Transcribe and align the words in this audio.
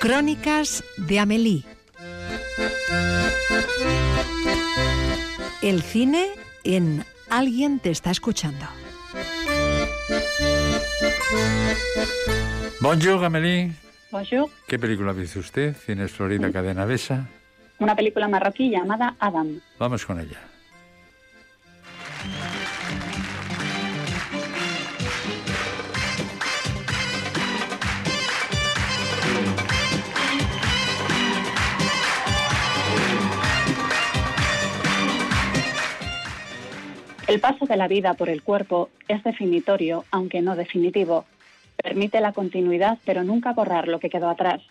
Crónicas 0.00 0.84
de 0.96 1.18
Amélie. 1.18 1.64
El 5.62 5.82
cine 5.82 6.28
en 6.64 7.04
Alguien 7.28 7.80
te 7.80 7.90
está 7.90 8.10
escuchando. 8.10 8.64
Bonjour, 12.80 13.24
Amélie. 13.24 13.72
Bonjour. 14.12 14.48
¿Qué 14.68 14.78
película 14.78 15.12
visto 15.12 15.40
usted? 15.40 15.74
Cines 15.74 16.12
Florida 16.12 16.52
Cadena 16.52 16.84
Besa. 16.84 17.28
Una 17.78 17.96
película 17.96 18.28
marroquí 18.28 18.70
llamada 18.70 19.16
Adam. 19.18 19.60
Vamos 19.78 20.06
con 20.06 20.20
ella. 20.20 20.55
El 37.26 37.40
paso 37.40 37.66
de 37.66 37.76
la 37.76 37.88
vida 37.88 38.14
por 38.14 38.28
el 38.28 38.42
cuerpo 38.42 38.88
es 39.08 39.24
definitorio, 39.24 40.04
aunque 40.12 40.42
no 40.42 40.54
definitivo. 40.54 41.24
Permite 41.82 42.20
la 42.20 42.32
continuidad, 42.32 42.98
pero 43.04 43.24
nunca 43.24 43.52
borrar 43.52 43.88
lo 43.88 43.98
que 43.98 44.10
quedó 44.10 44.28
atrás. 44.28 44.62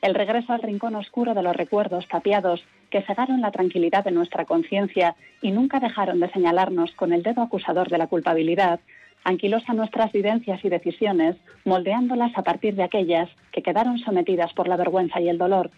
El 0.00 0.14
regreso 0.14 0.52
al 0.52 0.62
rincón 0.62 0.94
oscuro 0.94 1.34
de 1.34 1.42
los 1.42 1.56
recuerdos 1.56 2.06
tapiados 2.06 2.62
que 2.90 3.02
cegaron 3.02 3.40
la 3.40 3.50
tranquilidad 3.50 4.04
de 4.04 4.12
nuestra 4.12 4.44
conciencia 4.44 5.16
y 5.42 5.50
nunca 5.50 5.80
dejaron 5.80 6.20
de 6.20 6.30
señalarnos 6.30 6.92
con 6.92 7.12
el 7.12 7.24
dedo 7.24 7.42
acusador 7.42 7.88
de 7.88 7.98
la 7.98 8.06
culpabilidad, 8.06 8.78
anquilosa 9.24 9.74
nuestras 9.74 10.12
vivencias 10.12 10.64
y 10.64 10.68
decisiones, 10.68 11.36
moldeándolas 11.64 12.30
a 12.38 12.42
partir 12.42 12.76
de 12.76 12.84
aquellas 12.84 13.28
que 13.50 13.62
quedaron 13.62 13.98
sometidas 13.98 14.52
por 14.52 14.68
la 14.68 14.76
vergüenza 14.76 15.20
y 15.20 15.28
el 15.28 15.38
dolor. 15.38 15.72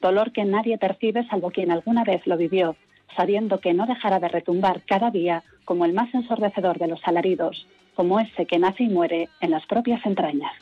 Dolor 0.00 0.32
que 0.32 0.44
nadie 0.44 0.78
percibe 0.78 1.24
salvo 1.28 1.52
quien 1.52 1.70
alguna 1.70 2.02
vez 2.02 2.26
lo 2.26 2.36
vivió, 2.36 2.76
sabiendo 3.16 3.60
que 3.60 3.74
no 3.74 3.86
dejará 3.86 4.18
de 4.20 4.28
retumbar 4.28 4.82
cada 4.86 5.10
día 5.10 5.42
como 5.64 5.84
el 5.84 5.92
más 5.92 6.12
ensordecedor 6.14 6.78
de 6.78 6.88
los 6.88 7.00
alaridos, 7.04 7.66
como 7.94 8.20
ese 8.20 8.46
que 8.46 8.58
nace 8.58 8.84
y 8.84 8.88
muere 8.88 9.28
en 9.40 9.50
las 9.50 9.66
propias 9.66 10.04
entrañas. 10.04 10.52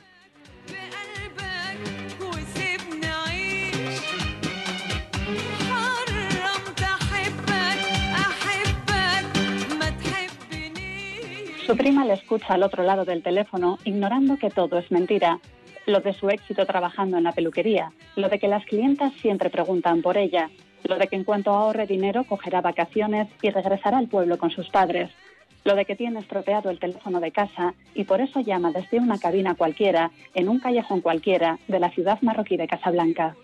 Su 11.67 11.77
prima 11.79 12.05
le 12.05 12.13
escucha 12.13 12.53
al 12.55 12.65
otro 12.65 12.83
lado 12.83 13.07
del 13.07 13.23
teléfono, 13.23 13.79
ignorando 13.85 14.37
que 14.37 14.51
todo 14.51 14.79
es 14.79 14.91
mentira. 14.91 15.39
Lo 15.87 16.01
de 16.01 16.13
su 16.13 16.29
éxito 16.29 16.67
trabajando 16.67 17.17
en 17.17 17.25
la 17.25 17.33
peluquería, 17.33 17.93
lo 18.15 18.29
de 18.29 18.39
que 18.39 18.47
las 18.47 18.65
clientas 18.67 19.13
siempre 19.23 19.49
preguntan 19.49 20.03
por 20.03 20.19
ella, 20.19 20.51
lo 20.85 20.99
de 20.99 21.09
que 21.09 21.17
en 21.17 21.25
cuanto 21.25 21.51
ahorre 21.51 21.87
dinero 21.87 22.25
cogerá 22.25 22.61
vacaciones 22.61 23.29
y 23.41 23.51
regresará 23.51 23.99
al 23.99 24.09
pueblo 24.09 24.39
con 24.39 24.51
sus 24.51 24.69
padres, 24.69 25.11
lo 25.65 25.75
de 25.77 25.85
que 25.85 25.97
tiene 25.97 26.21
estropeado 26.21 26.71
el 26.71 26.79
teléfono 26.79 27.21
de 27.21 27.31
casa 27.31 27.75
y 27.95 28.05
por 28.05 28.21
eso 28.21 28.41
llama 28.41 28.73
desde 28.73 28.99
una 28.99 29.19
cabina 29.19 29.55
cualquiera, 29.55 30.11
en 30.35 30.49
un 30.49 30.59
callejón 30.59 31.01
cualquiera, 31.01 31.59
de 31.69 31.81
la 31.81 31.91
ciudad 31.91 32.19
marroquí 32.23 32.57
de 32.57 32.67
Casablanca. 32.67 33.37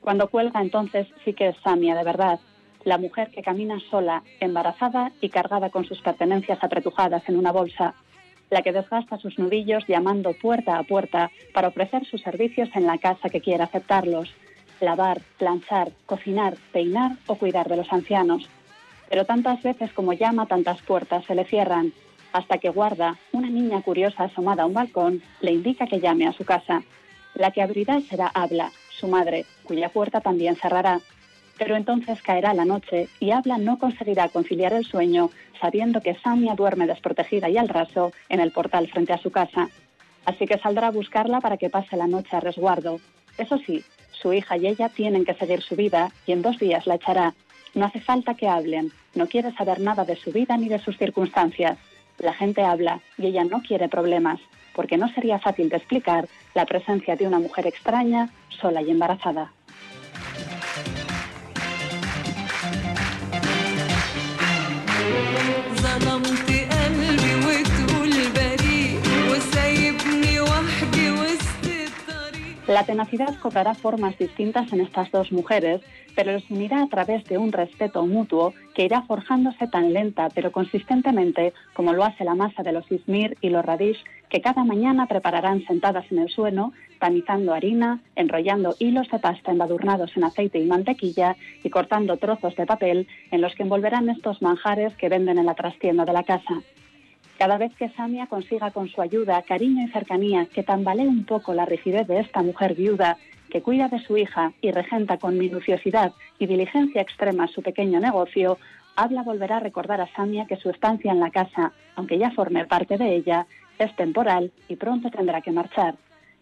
Cuando 0.00 0.28
cuelga 0.28 0.60
entonces 0.62 1.06
sí 1.24 1.34
que 1.34 1.48
es 1.48 1.56
Samia 1.62 1.94
de 1.94 2.04
verdad, 2.04 2.40
la 2.84 2.96
mujer 2.96 3.30
que 3.30 3.42
camina 3.42 3.78
sola, 3.90 4.22
embarazada 4.40 5.12
y 5.20 5.28
cargada 5.28 5.68
con 5.68 5.84
sus 5.84 6.00
pertenencias 6.00 6.58
apretujadas 6.62 7.28
en 7.28 7.36
una 7.36 7.52
bolsa, 7.52 7.94
la 8.48 8.62
que 8.62 8.72
desgasta 8.72 9.18
sus 9.18 9.38
nudillos 9.38 9.86
llamando 9.86 10.32
puerta 10.32 10.78
a 10.78 10.82
puerta 10.82 11.30
para 11.52 11.68
ofrecer 11.68 12.04
sus 12.06 12.22
servicios 12.22 12.68
en 12.74 12.86
la 12.86 12.98
casa 12.98 13.28
que 13.28 13.40
quiera 13.40 13.64
aceptarlos, 13.64 14.34
lavar, 14.80 15.20
planchar, 15.38 15.92
cocinar, 16.06 16.56
peinar 16.72 17.12
o 17.26 17.36
cuidar 17.36 17.68
de 17.68 17.76
los 17.76 17.92
ancianos. 17.92 18.48
Pero 19.08 19.24
tantas 19.24 19.62
veces 19.62 19.92
como 19.92 20.12
llama, 20.12 20.46
tantas 20.46 20.80
puertas 20.82 21.24
se 21.24 21.34
le 21.34 21.44
cierran, 21.44 21.92
hasta 22.32 22.58
que 22.58 22.70
guarda, 22.70 23.18
una 23.32 23.50
niña 23.50 23.82
curiosa 23.82 24.24
asomada 24.24 24.62
a 24.62 24.66
un 24.66 24.74
balcón, 24.74 25.22
le 25.40 25.52
indica 25.52 25.86
que 25.86 26.00
llame 26.00 26.26
a 26.26 26.32
su 26.32 26.44
casa. 26.44 26.82
La 27.34 27.50
que 27.50 27.62
abrirá 27.62 28.00
será 28.00 28.30
Habla, 28.32 28.70
su 28.88 29.08
madre, 29.08 29.46
cuya 29.64 29.88
puerta 29.88 30.20
también 30.20 30.56
cerrará. 30.56 31.00
Pero 31.58 31.76
entonces 31.76 32.22
caerá 32.22 32.54
la 32.54 32.64
noche 32.64 33.08
y 33.18 33.32
Habla 33.32 33.58
no 33.58 33.78
conseguirá 33.78 34.28
conciliar 34.28 34.72
el 34.72 34.84
sueño 34.84 35.30
sabiendo 35.60 36.00
que 36.00 36.14
Samia 36.14 36.54
duerme 36.54 36.86
desprotegida 36.86 37.48
y 37.50 37.58
al 37.58 37.68
raso 37.68 38.12
en 38.28 38.40
el 38.40 38.52
portal 38.52 38.88
frente 38.88 39.12
a 39.12 39.18
su 39.18 39.30
casa. 39.30 39.68
Así 40.24 40.46
que 40.46 40.58
saldrá 40.58 40.88
a 40.88 40.92
buscarla 40.92 41.40
para 41.40 41.56
que 41.56 41.70
pase 41.70 41.96
la 41.96 42.06
noche 42.06 42.36
a 42.36 42.40
resguardo. 42.40 43.00
Eso 43.36 43.58
sí, 43.58 43.84
su 44.20 44.32
hija 44.32 44.56
y 44.56 44.66
ella 44.66 44.88
tienen 44.88 45.24
que 45.24 45.34
seguir 45.34 45.62
su 45.62 45.76
vida 45.76 46.12
y 46.26 46.32
en 46.32 46.42
dos 46.42 46.58
días 46.58 46.86
la 46.86 46.96
echará. 46.96 47.34
No 47.74 47.86
hace 47.86 48.00
falta 48.00 48.34
que 48.34 48.48
hablen, 48.48 48.92
no 49.14 49.26
quiere 49.26 49.52
saber 49.52 49.80
nada 49.80 50.04
de 50.04 50.16
su 50.16 50.32
vida 50.32 50.56
ni 50.56 50.68
de 50.68 50.78
sus 50.78 50.98
circunstancias. 50.98 51.78
La 52.18 52.34
gente 52.34 52.62
habla 52.62 53.00
y 53.16 53.26
ella 53.26 53.44
no 53.44 53.62
quiere 53.62 53.88
problemas, 53.88 54.40
porque 54.74 54.96
no 54.98 55.08
sería 55.14 55.38
fácil 55.38 55.68
de 55.68 55.76
explicar 55.76 56.28
la 56.54 56.66
presencia 56.66 57.16
de 57.16 57.26
una 57.26 57.38
mujer 57.38 57.66
extraña, 57.66 58.30
sola 58.48 58.82
y 58.82 58.90
embarazada. 58.90 59.52
La 72.70 72.84
tenacidad 72.84 73.36
cobrará 73.42 73.74
formas 73.74 74.16
distintas 74.16 74.72
en 74.72 74.80
estas 74.80 75.10
dos 75.10 75.32
mujeres, 75.32 75.80
pero 76.14 76.30
los 76.30 76.48
unirá 76.52 76.84
a 76.84 76.86
través 76.86 77.24
de 77.24 77.36
un 77.36 77.50
respeto 77.50 78.06
mutuo 78.06 78.54
que 78.76 78.84
irá 78.84 79.02
forjándose 79.02 79.66
tan 79.66 79.92
lenta 79.92 80.28
pero 80.32 80.52
consistentemente 80.52 81.52
como 81.74 81.92
lo 81.94 82.04
hace 82.04 82.22
la 82.22 82.36
masa 82.36 82.62
de 82.62 82.70
los 82.70 82.88
ismir 82.92 83.36
y 83.40 83.48
los 83.48 83.64
radish 83.64 83.98
que 84.28 84.40
cada 84.40 84.62
mañana 84.62 85.06
prepararán 85.06 85.66
sentadas 85.66 86.04
en 86.12 86.20
el 86.20 86.28
suelo, 86.28 86.72
tamizando 87.00 87.54
harina, 87.54 87.98
enrollando 88.14 88.76
hilos 88.78 89.08
de 89.10 89.18
pasta 89.18 89.50
embadurnados 89.50 90.16
en 90.16 90.22
aceite 90.22 90.60
y 90.60 90.66
mantequilla 90.66 91.34
y 91.64 91.70
cortando 91.70 92.18
trozos 92.18 92.54
de 92.54 92.66
papel 92.66 93.08
en 93.32 93.40
los 93.40 93.52
que 93.56 93.64
envolverán 93.64 94.08
estos 94.10 94.42
manjares 94.42 94.94
que 94.94 95.08
venden 95.08 95.38
en 95.38 95.46
la 95.46 95.56
trastienda 95.56 96.04
de 96.04 96.12
la 96.12 96.22
casa. 96.22 96.62
Cada 97.40 97.56
vez 97.56 97.74
que 97.74 97.88
Samia 97.88 98.26
consiga 98.26 98.70
con 98.70 98.90
su 98.90 99.00
ayuda, 99.00 99.40
cariño 99.40 99.86
y 99.86 99.90
cercanía 99.90 100.44
que 100.44 100.62
tambalee 100.62 101.08
un 101.08 101.24
poco 101.24 101.54
la 101.54 101.64
rigidez 101.64 102.06
de 102.06 102.20
esta 102.20 102.42
mujer 102.42 102.74
viuda 102.74 103.16
que 103.48 103.62
cuida 103.62 103.88
de 103.88 103.98
su 103.98 104.18
hija 104.18 104.52
y 104.60 104.72
regenta 104.72 105.16
con 105.16 105.38
minuciosidad 105.38 106.12
y 106.38 106.44
diligencia 106.44 107.00
extrema 107.00 107.48
su 107.48 107.62
pequeño 107.62 107.98
negocio, 107.98 108.58
Habla 108.94 109.22
volverá 109.22 109.56
a 109.56 109.60
recordar 109.60 110.02
a 110.02 110.14
Samia 110.14 110.44
que 110.44 110.56
su 110.56 110.68
estancia 110.68 111.12
en 111.12 111.20
la 111.20 111.30
casa, 111.30 111.72
aunque 111.96 112.18
ya 112.18 112.30
forme 112.30 112.66
parte 112.66 112.98
de 112.98 113.16
ella, 113.16 113.46
es 113.78 113.96
temporal 113.96 114.52
y 114.68 114.76
pronto 114.76 115.10
tendrá 115.10 115.40
que 115.40 115.50
marchar. 115.50 115.94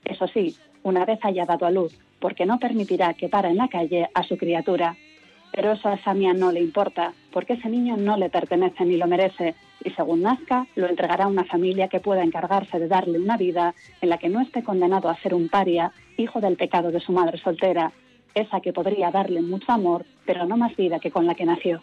Eso 0.04 0.26
sí, 0.26 0.56
una 0.82 1.04
vez 1.04 1.20
haya 1.22 1.46
dado 1.46 1.64
a 1.64 1.70
luz, 1.70 1.96
porque 2.18 2.44
no 2.44 2.58
permitirá 2.58 3.14
que 3.14 3.28
para 3.28 3.50
en 3.50 3.56
la 3.56 3.68
calle 3.68 4.08
a 4.14 4.24
su 4.24 4.36
criatura. 4.36 4.96
Pero 5.52 5.74
eso 5.74 5.90
a 5.90 5.98
Samia 5.98 6.34
no 6.34 6.50
le 6.50 6.60
importa, 6.60 7.12
porque 7.30 7.52
ese 7.52 7.68
niño 7.68 7.96
no 7.96 8.16
le 8.16 8.30
pertenece 8.30 8.84
ni 8.84 8.96
lo 8.96 9.06
merece, 9.06 9.54
y 9.84 9.90
según 9.90 10.22
nazca, 10.22 10.66
lo 10.74 10.88
entregará 10.88 11.24
a 11.24 11.28
una 11.28 11.44
familia 11.44 11.88
que 11.88 12.00
pueda 12.00 12.22
encargarse 12.22 12.78
de 12.78 12.88
darle 12.88 13.18
una 13.18 13.36
vida 13.36 13.74
en 14.00 14.08
la 14.08 14.18
que 14.18 14.28
no 14.28 14.40
esté 14.40 14.62
condenado 14.62 15.08
a 15.08 15.16
ser 15.20 15.34
un 15.34 15.48
paria, 15.48 15.92
hijo 16.16 16.40
del 16.40 16.56
pecado 16.56 16.90
de 16.90 17.00
su 17.00 17.12
madre 17.12 17.38
soltera, 17.38 17.92
esa 18.34 18.60
que 18.60 18.72
podría 18.72 19.10
darle 19.10 19.42
mucho 19.42 19.72
amor, 19.72 20.04
pero 20.26 20.46
no 20.46 20.56
más 20.56 20.74
vida 20.76 20.98
que 20.98 21.10
con 21.10 21.26
la 21.26 21.34
que 21.34 21.44
nació. 21.44 21.80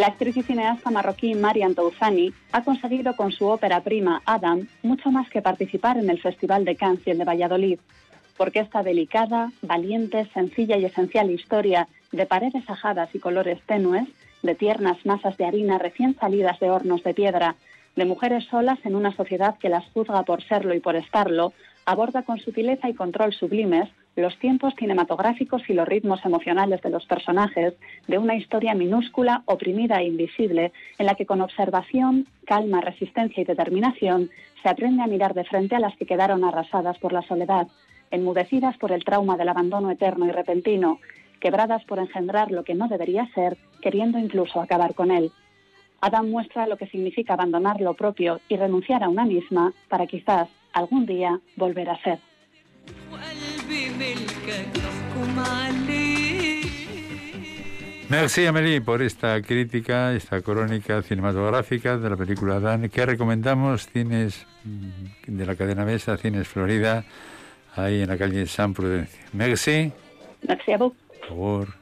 La 0.00 0.06
actriz 0.06 0.34
y 0.38 0.42
cineasta 0.42 0.90
marroquí 0.90 1.34
Marian 1.34 1.74
Touzani 1.74 2.32
ha 2.52 2.64
conseguido 2.64 3.14
con 3.16 3.32
su 3.32 3.44
ópera 3.44 3.82
prima 3.82 4.22
Adam 4.24 4.66
mucho 4.82 5.10
más 5.10 5.28
que 5.28 5.42
participar 5.42 5.98
en 5.98 6.08
el 6.08 6.18
Festival 6.18 6.64
de 6.64 6.74
Cannes 6.74 7.06
y 7.06 7.10
el 7.10 7.18
de 7.18 7.26
Valladolid, 7.26 7.78
porque 8.38 8.60
esta 8.60 8.82
delicada, 8.82 9.52
valiente, 9.60 10.26
sencilla 10.32 10.78
y 10.78 10.86
esencial 10.86 11.30
historia 11.30 11.86
de 12.12 12.24
paredes 12.24 12.64
ajadas 12.70 13.14
y 13.14 13.18
colores 13.18 13.60
tenues 13.66 14.08
de 14.42 14.54
tiernas 14.54 15.04
masas 15.04 15.36
de 15.36 15.44
harina 15.44 15.76
recién 15.76 16.16
salidas 16.18 16.58
de 16.60 16.70
hornos 16.70 17.02
de 17.02 17.12
piedra, 17.12 17.56
de 17.94 18.06
mujeres 18.06 18.44
solas 18.44 18.78
en 18.84 18.94
una 18.94 19.14
sociedad 19.14 19.58
que 19.58 19.68
las 19.68 19.84
juzga 19.92 20.22
por 20.22 20.42
serlo 20.42 20.72
y 20.72 20.80
por 20.80 20.96
estarlo, 20.96 21.52
aborda 21.84 22.22
con 22.22 22.38
sutileza 22.38 22.88
y 22.88 22.94
control 22.94 23.34
sublimes 23.34 23.90
los 24.16 24.38
tiempos 24.38 24.74
cinematográficos 24.78 25.62
y 25.68 25.72
los 25.72 25.86
ritmos 25.86 26.24
emocionales 26.24 26.82
de 26.82 26.90
los 26.90 27.06
personajes 27.06 27.74
de 28.08 28.18
una 28.18 28.34
historia 28.34 28.74
minúscula, 28.74 29.42
oprimida 29.46 30.00
e 30.00 30.06
invisible, 30.06 30.72
en 30.98 31.06
la 31.06 31.14
que 31.14 31.26
con 31.26 31.40
observación, 31.40 32.26
calma, 32.44 32.80
resistencia 32.80 33.40
y 33.40 33.44
determinación 33.44 34.30
se 34.62 34.68
aprende 34.68 35.02
a 35.02 35.06
mirar 35.06 35.34
de 35.34 35.44
frente 35.44 35.76
a 35.76 35.80
las 35.80 35.96
que 35.96 36.06
quedaron 36.06 36.44
arrasadas 36.44 36.98
por 36.98 37.12
la 37.12 37.22
soledad, 37.22 37.68
enmudecidas 38.10 38.76
por 38.78 38.92
el 38.92 39.04
trauma 39.04 39.36
del 39.36 39.48
abandono 39.48 39.90
eterno 39.90 40.26
y 40.26 40.32
repentino, 40.32 40.98
quebradas 41.40 41.84
por 41.84 41.98
engendrar 41.98 42.50
lo 42.50 42.64
que 42.64 42.74
no 42.74 42.88
debería 42.88 43.26
ser, 43.34 43.56
queriendo 43.80 44.18
incluso 44.18 44.60
acabar 44.60 44.94
con 44.94 45.10
él. 45.10 45.30
Adam 46.00 46.30
muestra 46.30 46.66
lo 46.66 46.76
que 46.76 46.86
significa 46.86 47.34
abandonar 47.34 47.80
lo 47.80 47.94
propio 47.94 48.40
y 48.48 48.56
renunciar 48.56 49.02
a 49.02 49.08
una 49.08 49.24
misma 49.24 49.72
para 49.88 50.06
quizás 50.06 50.48
algún 50.72 51.06
día 51.06 51.40
volver 51.56 51.90
a 51.90 52.02
ser. 52.02 52.18
Merci 58.10 58.44
Amélie 58.44 58.80
por 58.80 59.02
esta 59.02 59.40
crítica, 59.40 60.12
esta 60.12 60.42
crónica 60.42 61.00
cinematográfica 61.00 61.96
de 61.96 62.10
la 62.10 62.16
película 62.16 62.58
Dan, 62.58 62.88
que 62.88 63.06
recomendamos 63.06 63.86
cines 63.86 64.46
mm, 64.64 65.36
de 65.36 65.46
la 65.46 65.54
cadena 65.54 65.84
Mesa, 65.84 66.16
Cines 66.16 66.48
Florida, 66.48 67.04
ahí 67.76 68.02
en 68.02 68.08
la 68.08 68.18
calle 68.18 68.46
San 68.46 68.74
Prudencia. 68.74 69.20
Merci. 69.32 69.92
Merci 70.46 70.72
a 70.72 70.78
vous. 70.78 70.92
Por 71.20 71.28
favor. 71.28 71.79